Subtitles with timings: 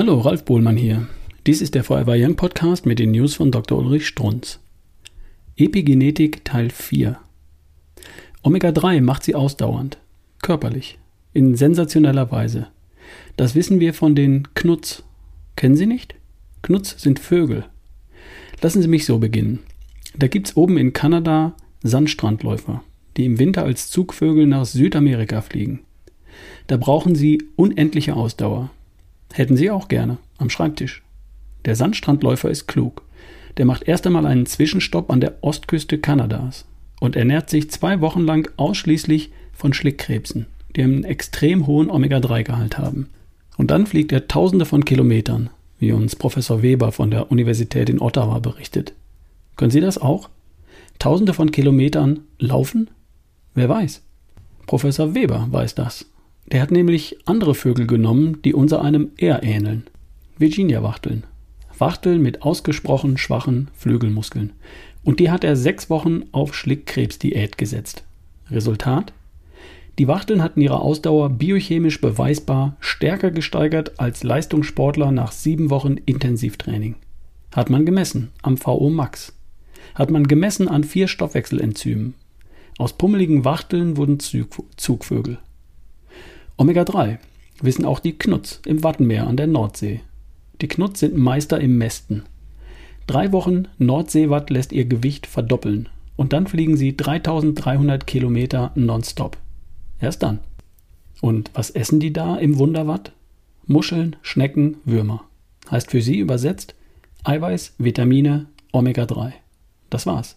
[0.00, 1.08] Hallo, Ralf Bohlmann hier.
[1.46, 3.78] Dies ist der Forever Young Podcast mit den News von Dr.
[3.78, 4.58] Ulrich Strunz.
[5.58, 7.18] Epigenetik Teil 4.
[8.42, 9.98] Omega-3 macht sie ausdauernd,
[10.40, 10.98] körperlich,
[11.34, 12.68] in sensationeller Weise.
[13.36, 15.02] Das wissen wir von den Knutz.
[15.54, 16.14] Kennen Sie nicht?
[16.62, 17.66] Knutz sind Vögel.
[18.62, 19.58] Lassen Sie mich so beginnen.
[20.16, 22.82] Da gibt's oben in Kanada Sandstrandläufer,
[23.18, 25.80] die im Winter als Zugvögel nach Südamerika fliegen.
[26.68, 28.70] Da brauchen sie unendliche Ausdauer.
[29.32, 31.02] Hätten Sie auch gerne am Schreibtisch.
[31.64, 33.02] Der Sandstrandläufer ist klug.
[33.56, 36.64] Der macht erst einmal einen Zwischenstopp an der Ostküste Kanadas
[37.00, 43.10] und ernährt sich zwei Wochen lang ausschließlich von Schlickkrebsen, die einen extrem hohen Omega-3-Gehalt haben.
[43.56, 48.00] Und dann fliegt er tausende von Kilometern, wie uns Professor Weber von der Universität in
[48.00, 48.94] Ottawa berichtet.
[49.56, 50.30] Können Sie das auch?
[50.98, 52.88] Tausende von Kilometern laufen?
[53.54, 54.02] Wer weiß?
[54.66, 56.09] Professor Weber weiß das.
[56.52, 59.84] Der hat nämlich andere Vögel genommen, die unser einem eher ähneln.
[60.38, 61.24] Virginia-Wachteln.
[61.78, 64.52] Wachteln mit ausgesprochen schwachen Flügelmuskeln.
[65.04, 68.04] Und die hat er sechs Wochen auf Schlickkrebsdiät gesetzt.
[68.50, 69.12] Resultat?
[69.98, 76.96] Die Wachteln hatten ihre Ausdauer biochemisch beweisbar stärker gesteigert als Leistungssportler nach sieben Wochen Intensivtraining.
[77.54, 79.36] Hat man gemessen am VO Max.
[79.94, 82.14] Hat man gemessen an vier Stoffwechselenzymen.
[82.78, 85.38] Aus pummeligen Wachteln wurden Zug Zugvögel.
[86.60, 87.16] Omega-3
[87.62, 90.02] wissen auch die Knutz im Wattenmeer an der Nordsee.
[90.60, 92.24] Die Knutz sind Meister im Mästen.
[93.06, 99.38] Drei Wochen Nordseewatt lässt ihr Gewicht verdoppeln und dann fliegen sie 3300 Kilometer nonstop.
[100.02, 100.40] Erst dann.
[101.22, 103.12] Und was essen die da im Wunderwatt?
[103.66, 105.24] Muscheln, Schnecken, Würmer.
[105.70, 106.74] Heißt für sie übersetzt
[107.24, 109.32] Eiweiß, Vitamine, Omega-3.
[109.88, 110.36] Das war's.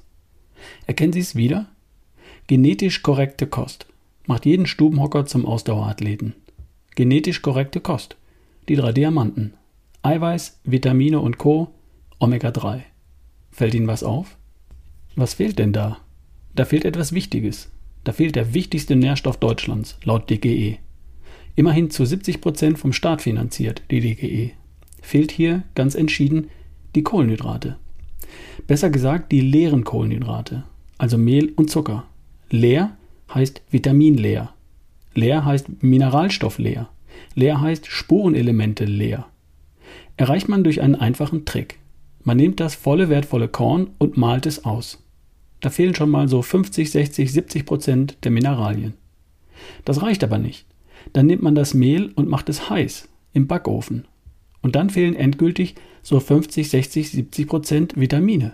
[0.87, 1.65] Erkennen Sie es wieder?
[2.47, 3.87] Genetisch korrekte Kost
[4.27, 6.35] macht jeden Stubenhocker zum Ausdauerathleten.
[6.95, 8.15] Genetisch korrekte Kost.
[8.69, 9.53] Die drei Diamanten.
[10.01, 11.73] Eiweiß, Vitamine und Co.
[12.19, 12.81] Omega-3.
[13.51, 14.37] Fällt Ihnen was auf?
[15.15, 15.99] Was fehlt denn da?
[16.55, 17.71] Da fehlt etwas Wichtiges.
[18.03, 20.77] Da fehlt der wichtigste Nährstoff Deutschlands, laut DGE.
[21.55, 24.51] Immerhin zu 70 Prozent vom Staat finanziert, die DGE.
[25.01, 26.49] Fehlt hier ganz entschieden
[26.95, 27.77] die Kohlenhydrate.
[28.67, 30.63] Besser gesagt die leeren Kohlenhydrate,
[30.97, 32.05] also Mehl und Zucker.
[32.49, 32.95] Leer
[33.33, 34.53] heißt vitaminleer.
[35.15, 36.89] Leer heißt mineralstoffleer.
[37.35, 39.27] Leer heißt Spurenelemente leer.
[40.17, 41.79] Erreicht man durch einen einfachen Trick.
[42.23, 45.03] Man nimmt das volle wertvolle Korn und malt es aus.
[45.59, 48.93] Da fehlen schon mal so 50, 60, 70 Prozent der Mineralien.
[49.85, 50.65] Das reicht aber nicht.
[51.11, 54.05] Dann nimmt man das Mehl und macht es heiß im Backofen.
[54.61, 58.53] Und dann fehlen endgültig so 50, 60, 70 Prozent Vitamine.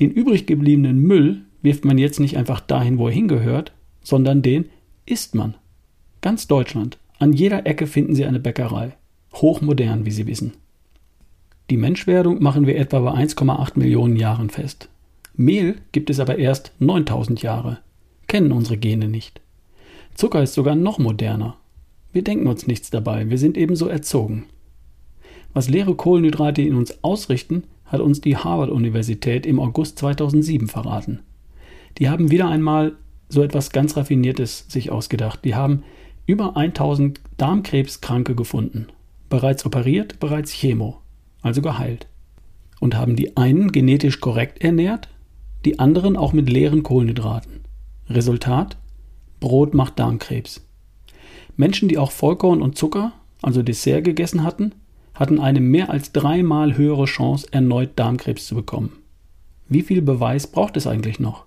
[0.00, 4.66] Den übrig gebliebenen Müll wirft man jetzt nicht einfach dahin, wo er hingehört, sondern den
[5.06, 5.54] isst man.
[6.20, 6.98] Ganz Deutschland.
[7.18, 8.94] An jeder Ecke finden Sie eine Bäckerei.
[9.34, 10.52] Hochmodern, wie Sie wissen.
[11.70, 14.88] Die Menschwerdung machen wir etwa bei 1,8 Millionen Jahren fest.
[15.34, 17.78] Mehl gibt es aber erst 9000 Jahre.
[18.26, 19.40] Kennen unsere Gene nicht.
[20.14, 21.56] Zucker ist sogar noch moderner.
[22.12, 24.44] Wir denken uns nichts dabei, wir sind ebenso erzogen.
[25.54, 31.20] Was leere Kohlenhydrate in uns ausrichten, hat uns die Harvard-Universität im August 2007 verraten.
[31.98, 32.96] Die haben wieder einmal
[33.28, 35.44] so etwas ganz Raffiniertes sich ausgedacht.
[35.44, 35.82] Die haben
[36.26, 38.88] über 1000 Darmkrebskranke gefunden.
[39.28, 41.00] Bereits operiert, bereits Chemo,
[41.40, 42.06] also geheilt.
[42.80, 45.08] Und haben die einen genetisch korrekt ernährt,
[45.64, 47.60] die anderen auch mit leeren Kohlenhydraten.
[48.08, 48.76] Resultat?
[49.40, 50.66] Brot macht Darmkrebs.
[51.56, 54.74] Menschen, die auch Vollkorn und Zucker, also Dessert gegessen hatten,
[55.14, 58.92] hatten eine mehr als dreimal höhere Chance, erneut Darmkrebs zu bekommen.
[59.68, 61.46] Wie viel Beweis braucht es eigentlich noch?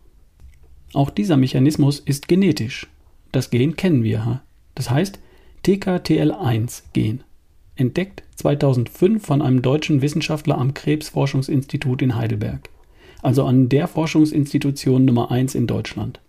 [0.94, 2.88] Auch dieser Mechanismus ist genetisch.
[3.32, 4.42] Das Gen kennen wir.
[4.76, 5.20] Das heißt
[5.66, 7.24] TKTL1-Gen.
[7.76, 12.70] Entdeckt 2005 von einem deutschen Wissenschaftler am Krebsforschungsinstitut in Heidelberg.
[13.22, 16.22] Also an der Forschungsinstitution Nummer 1 in Deutschland.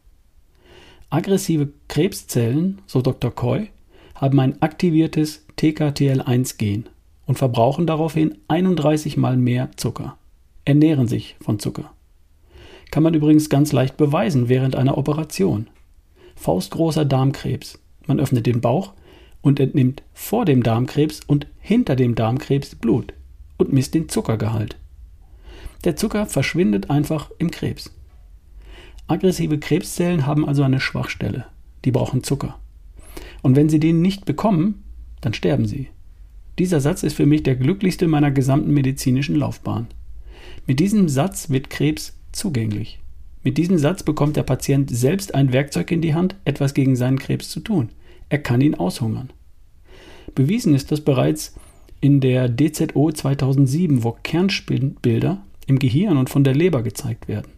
[1.11, 3.31] Aggressive Krebszellen, so Dr.
[3.31, 3.69] Coy,
[4.15, 6.89] haben ein aktiviertes TKTL1-Gen
[7.27, 10.17] und verbrauchen daraufhin 31 mal mehr Zucker,
[10.65, 11.93] ernähren sich von Zucker.
[12.91, 15.69] Kann man übrigens ganz leicht beweisen während einer Operation.
[16.37, 17.79] Faustgroßer Darmkrebs.
[18.07, 18.93] Man öffnet den Bauch
[19.43, 23.13] und entnimmt vor dem Darmkrebs und hinter dem Darmkrebs Blut
[23.59, 24.77] und misst den Zuckergehalt.
[25.85, 27.93] Der Zucker verschwindet einfach im Krebs.
[29.09, 31.47] Aggressive Krebszellen haben also eine Schwachstelle.
[31.85, 32.59] Die brauchen Zucker.
[33.43, 34.83] Und wenn sie den nicht bekommen,
[35.21, 35.89] dann sterben sie.
[36.59, 39.87] Dieser Satz ist für mich der glücklichste meiner gesamten medizinischen Laufbahn.
[40.67, 42.99] Mit diesem Satz wird Krebs zugänglich.
[43.43, 47.19] Mit diesem Satz bekommt der Patient selbst ein Werkzeug in die Hand, etwas gegen seinen
[47.19, 47.91] Krebs zu tun.
[48.29, 49.31] Er kann ihn aushungern.
[50.35, 51.55] Bewiesen ist das bereits
[52.01, 57.53] in der DZO 2007, wo Kernspinbilder im Gehirn und von der Leber gezeigt werden.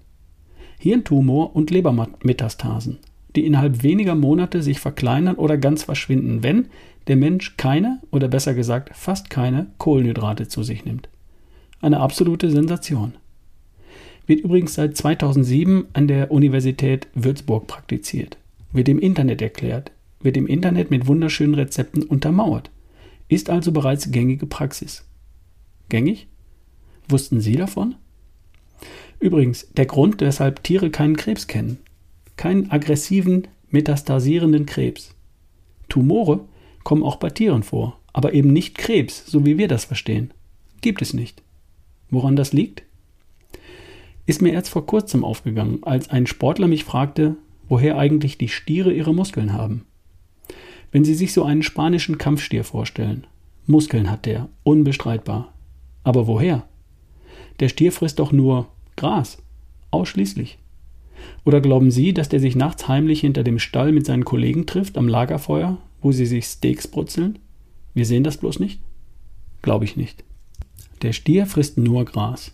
[0.79, 2.99] Hirntumor und Lebermetastasen,
[3.35, 6.67] die innerhalb weniger Monate sich verkleinern oder ganz verschwinden, wenn
[7.09, 11.09] der Mensch keine oder besser gesagt fast keine Kohlenhydrate zu sich nimmt.
[11.81, 13.15] Eine absolute Sensation.
[14.29, 18.37] Wird übrigens seit 2007 an der Universität Würzburg praktiziert,
[18.73, 19.91] wird im Internet erklärt,
[20.21, 22.71] wird im Internet mit wunderschönen Rezepten untermauert,
[23.29, 25.07] ist also bereits gängige Praxis.
[25.89, 26.27] Gängig?
[27.09, 27.95] Wussten Sie davon?
[29.19, 31.79] Übrigens, der Grund, weshalb Tiere keinen Krebs kennen.
[32.37, 35.15] Keinen aggressiven, metastasierenden Krebs.
[35.89, 36.45] Tumore
[36.85, 40.35] kommen auch bei Tieren vor, aber eben nicht Krebs, so wie wir das verstehen.
[40.83, 41.43] Gibt es nicht.
[42.11, 42.83] Woran das liegt?
[44.29, 47.37] Ist mir erst vor kurzem aufgegangen, als ein Sportler mich fragte,
[47.67, 49.87] woher eigentlich die Stiere ihre Muskeln haben.
[50.93, 53.27] Wenn Sie sich so einen spanischen Kampfstier vorstellen,
[53.67, 55.55] Muskeln hat der, unbestreitbar.
[56.05, 56.69] Aber woher?
[57.61, 59.39] Der Stier frisst doch nur Gras.
[59.93, 60.59] Ausschließlich.
[61.47, 64.99] Oder glauben Sie, dass der sich nachts heimlich hinter dem Stall mit seinen Kollegen trifft
[64.99, 67.39] am Lagerfeuer, wo sie sich Steaks brutzeln?
[67.95, 68.83] Wir sehen das bloß nicht?
[69.63, 70.23] Glaube ich nicht.
[71.01, 72.53] Der Stier frisst nur Gras.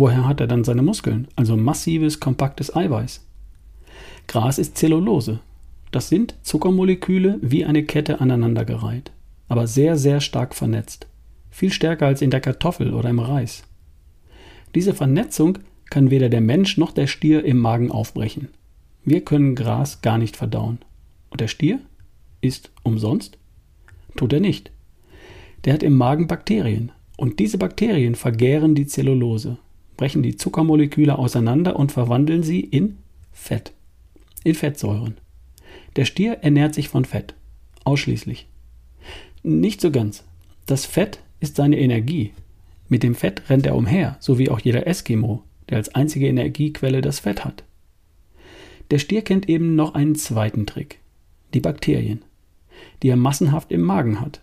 [0.00, 1.28] Woher hat er dann seine Muskeln?
[1.36, 3.22] Also massives, kompaktes Eiweiß.
[4.28, 5.40] Gras ist Zellulose.
[5.90, 9.12] Das sind Zuckermoleküle wie eine Kette aneinandergereiht,
[9.48, 11.06] aber sehr, sehr stark vernetzt.
[11.50, 13.64] Viel stärker als in der Kartoffel oder im Reis.
[14.74, 15.58] Diese Vernetzung
[15.90, 18.48] kann weder der Mensch noch der Stier im Magen aufbrechen.
[19.04, 20.78] Wir können Gras gar nicht verdauen.
[21.28, 21.78] Und der Stier?
[22.40, 23.36] Ist umsonst?
[24.16, 24.70] Tut er nicht.
[25.66, 26.90] Der hat im Magen Bakterien.
[27.18, 29.58] Und diese Bakterien vergären die Zellulose,
[30.00, 32.96] brechen die Zuckermoleküle auseinander und verwandeln sie in
[33.32, 33.74] Fett.
[34.44, 35.18] In Fettsäuren.
[35.94, 37.34] Der Stier ernährt sich von Fett.
[37.84, 38.46] Ausschließlich.
[39.42, 40.24] Nicht so ganz.
[40.64, 42.32] Das Fett ist seine Energie,
[42.88, 47.02] mit dem Fett rennt er umher, so wie auch jeder Eskimo, der als einzige Energiequelle
[47.02, 47.62] das Fett hat.
[48.90, 50.98] Der Stier kennt eben noch einen zweiten Trick,
[51.52, 52.22] die Bakterien,
[53.02, 54.40] die er massenhaft im Magen hat.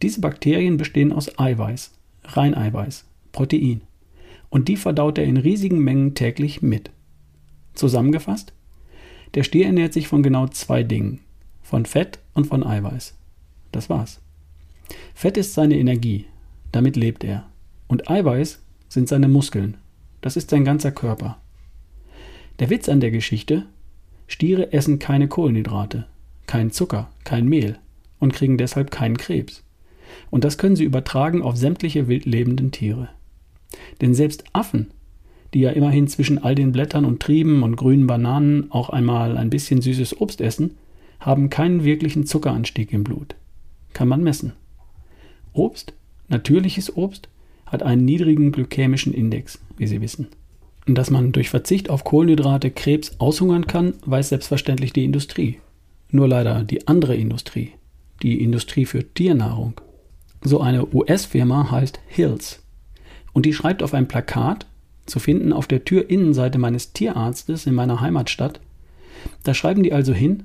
[0.00, 1.92] Diese Bakterien bestehen aus Eiweiß,
[2.24, 3.82] Reineiweiß, Protein,
[4.54, 6.92] und die verdaut er in riesigen Mengen täglich mit.
[7.74, 8.52] Zusammengefasst,
[9.34, 11.18] der Stier ernährt sich von genau zwei Dingen,
[11.60, 13.16] von Fett und von Eiweiß.
[13.72, 14.20] Das war's.
[15.12, 16.26] Fett ist seine Energie,
[16.70, 17.48] damit lebt er.
[17.88, 19.76] Und Eiweiß sind seine Muskeln.
[20.20, 21.38] Das ist sein ganzer Körper.
[22.60, 23.66] Der Witz an der Geschichte,
[24.28, 26.06] Stiere essen keine Kohlenhydrate,
[26.46, 27.80] kein Zucker, kein Mehl
[28.20, 29.64] und kriegen deshalb keinen Krebs.
[30.30, 33.08] Und das können sie übertragen auf sämtliche wildlebenden Tiere.
[34.00, 34.88] Denn selbst Affen,
[35.54, 39.50] die ja immerhin zwischen all den Blättern und Trieben und grünen Bananen auch einmal ein
[39.50, 40.72] bisschen süßes Obst essen,
[41.20, 43.36] haben keinen wirklichen Zuckeranstieg im Blut.
[43.92, 44.52] Kann man messen.
[45.52, 45.94] Obst,
[46.28, 47.28] natürliches Obst,
[47.66, 50.28] hat einen niedrigen glykämischen Index, wie Sie wissen.
[50.86, 55.60] Und dass man durch Verzicht auf Kohlenhydrate Krebs aushungern kann, weiß selbstverständlich die Industrie.
[56.10, 57.72] Nur leider die andere Industrie,
[58.22, 59.80] die Industrie für Tiernahrung.
[60.42, 62.63] So eine US-Firma heißt Hills.
[63.34, 64.66] Und die schreibt auf ein Plakat,
[65.04, 68.60] zu finden auf der Türinnenseite meines Tierarztes in meiner Heimatstadt,
[69.42, 70.44] da schreiben die also hin,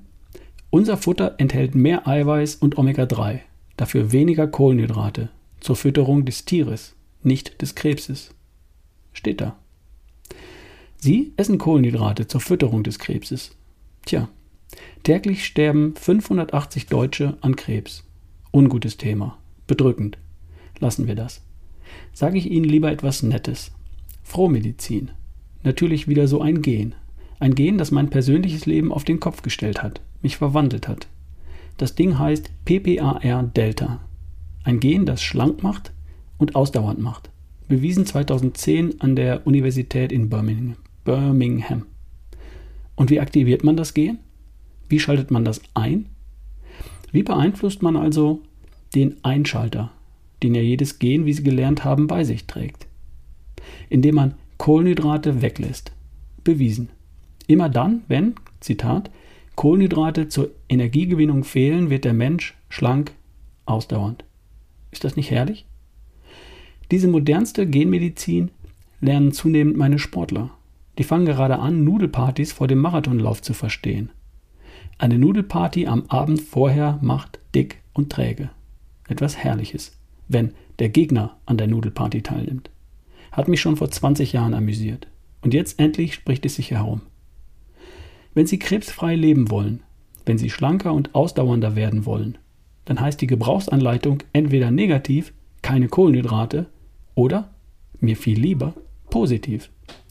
[0.69, 3.39] unser Futter enthält mehr Eiweiß und Omega-3,
[3.77, 5.29] dafür weniger Kohlenhydrate
[5.61, 8.33] zur Fütterung des Tieres nicht des Krebses.
[9.13, 9.57] Steht da.
[10.97, 13.55] Sie essen Kohlenhydrate zur Fütterung des Krebses.
[14.05, 14.29] Tja,
[15.03, 18.03] täglich sterben 580 Deutsche an Krebs.
[18.51, 19.37] Ungutes Thema.
[19.67, 20.17] Bedrückend.
[20.79, 21.41] Lassen wir das.
[22.13, 23.71] Sage ich Ihnen lieber etwas Nettes.
[24.23, 25.11] Frohmedizin.
[25.63, 26.95] Natürlich wieder so ein Gen.
[27.39, 31.07] Ein Gen, das mein persönliches Leben auf den Kopf gestellt hat, mich verwandelt hat.
[31.77, 34.01] Das Ding heißt PPAR Delta.
[34.63, 35.93] Ein Gen, das schlank macht,
[36.37, 37.29] und ausdauernd macht.
[37.67, 41.85] Bewiesen 2010 an der Universität in Birmingham.
[42.95, 44.19] Und wie aktiviert man das Gen?
[44.89, 46.07] Wie schaltet man das ein?
[47.11, 48.41] Wie beeinflusst man also
[48.95, 49.91] den Einschalter,
[50.43, 52.87] den ja jedes Gen, wie Sie gelernt haben, bei sich trägt?
[53.89, 55.91] Indem man Kohlenhydrate weglässt.
[56.43, 56.89] Bewiesen.
[57.47, 59.09] Immer dann, wenn, Zitat,
[59.55, 63.13] Kohlenhydrate zur Energiegewinnung fehlen, wird der Mensch schlank,
[63.65, 64.23] ausdauernd.
[64.91, 65.65] Ist das nicht herrlich?
[66.91, 68.51] Diese modernste Genmedizin
[69.01, 70.51] lernen zunehmend meine Sportler.
[70.97, 74.09] Die fangen gerade an, Nudelpartys vor dem Marathonlauf zu verstehen.
[74.97, 78.49] Eine Nudelparty am Abend vorher macht dick und träge.
[79.07, 79.97] Etwas Herrliches,
[80.29, 82.69] wenn der Gegner an der Nudelparty teilnimmt.
[83.33, 85.07] Hat mich schon vor 20 Jahren amüsiert.
[85.41, 87.01] Und jetzt endlich spricht es sich herum.
[88.33, 89.83] Wenn Sie krebsfrei leben wollen,
[90.25, 92.37] wenn Sie schlanker und ausdauernder werden wollen,
[92.85, 96.67] dann heißt die Gebrauchsanleitung entweder negativ keine Kohlenhydrate
[97.15, 97.49] oder,
[97.99, 98.73] mir viel lieber,
[99.09, 99.69] positiv,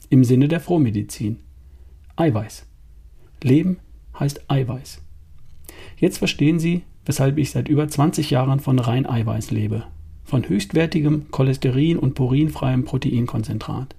[0.09, 1.39] im Sinne der Frohmedizin.
[2.15, 2.65] Eiweiß.
[3.43, 3.77] Leben
[4.19, 5.01] heißt Eiweiß.
[5.97, 9.85] Jetzt verstehen Sie, weshalb ich seit über 20 Jahren von rein Eiweiß lebe.
[10.29, 13.95] Von höchstwertigem cholesterin- und purinfreiem Proteinkonzentrat.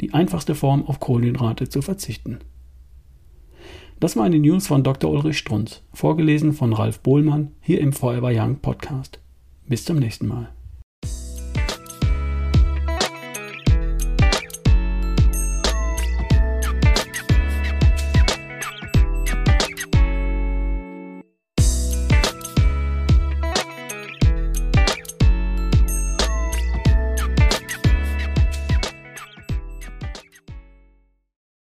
[0.00, 2.40] Die einfachste Form, auf Kohlenhydrate zu verzichten.
[4.00, 5.08] Das war eine News von Dr.
[5.08, 9.20] Ulrich Strunz, vorgelesen von Ralf Bohlmann hier im Forever Young Podcast.
[9.68, 10.48] Bis zum nächsten Mal.